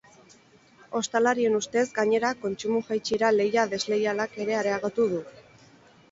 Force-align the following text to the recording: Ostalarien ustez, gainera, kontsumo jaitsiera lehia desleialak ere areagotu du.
Ostalarien 0.99 1.57
ustez, 1.57 1.83
gainera, 1.97 2.31
kontsumo 2.45 2.81
jaitsiera 2.87 3.29
lehia 3.35 3.65
desleialak 3.73 4.33
ere 4.47 4.57
areagotu 4.61 5.07
du. 5.13 5.21